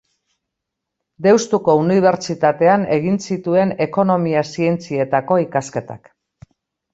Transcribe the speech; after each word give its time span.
Deustuko 1.25 1.75
Unibertsitatean 1.81 2.85
egin 2.97 3.19
zituen 3.27 3.75
ekonomia-zientzietako 3.87 5.39
ikasketak. 5.45 6.11